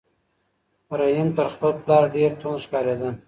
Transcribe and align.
رحیم 0.99 1.29
تر 1.37 1.47
خپل 1.53 1.71
پلار 1.83 2.03
ډېر 2.15 2.31
توند 2.41 2.59
ښکارېده. 2.65 3.09